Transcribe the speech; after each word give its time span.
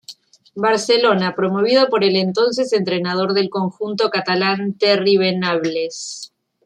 Barcelona, 0.55 1.35
promovido 1.35 1.87
por 1.87 2.03
el 2.03 2.15
entonces 2.15 2.73
entrenador 2.73 3.33
del 3.35 3.51
conjunto 3.51 4.09
catalán 4.09 4.73
Terry 4.73 5.15
Venables. 5.17 6.33